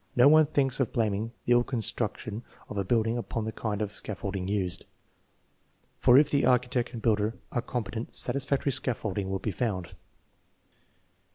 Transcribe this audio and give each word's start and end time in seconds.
No 0.15 0.27
one 0.27 0.47
thinks 0.47 0.79
of 0.79 0.91
blaming 0.91 1.31
the 1.45 1.51
ill 1.51 1.63
construction 1.63 2.41
of 2.69 2.77
a 2.79 2.83
building 2.83 3.19
upon 3.19 3.45
the 3.45 3.51
kind 3.51 3.83
of 3.83 3.95
scaffolding 3.95 4.47
used, 4.47 4.87
for 5.99 6.17
if 6.17 6.31
the 6.31 6.43
architect 6.43 6.93
and 6.93 7.03
builder 7.03 7.35
are 7.51 7.61
competent 7.61 8.15
satisfactory 8.15 8.71
scaffolding 8.71 9.29
will 9.29 9.37
be 9.37 9.51
found. 9.51 9.91